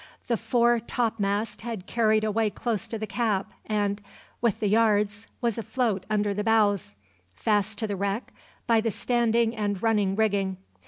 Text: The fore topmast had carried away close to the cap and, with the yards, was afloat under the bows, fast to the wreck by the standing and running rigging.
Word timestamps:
The 0.25 0.35
fore 0.35 0.79
topmast 0.79 1.61
had 1.61 1.85
carried 1.85 2.23
away 2.23 2.49
close 2.49 2.87
to 2.87 2.97
the 2.97 3.05
cap 3.05 3.51
and, 3.67 4.01
with 4.41 4.59
the 4.59 4.65
yards, 4.67 5.27
was 5.41 5.59
afloat 5.59 6.07
under 6.09 6.33
the 6.33 6.43
bows, 6.43 6.95
fast 7.35 7.77
to 7.77 7.85
the 7.85 7.95
wreck 7.95 8.33
by 8.65 8.81
the 8.81 8.89
standing 8.89 9.55
and 9.55 9.83
running 9.83 10.15
rigging. 10.15 10.57